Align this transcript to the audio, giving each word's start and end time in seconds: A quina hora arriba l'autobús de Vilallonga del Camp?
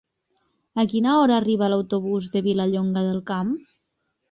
A 0.83 0.85
quina 0.93 1.11
hora 1.17 1.35
arriba 1.41 1.69
l'autobús 1.75 2.31
de 2.37 2.43
Vilallonga 2.49 3.07
del 3.11 3.23
Camp? 3.31 3.57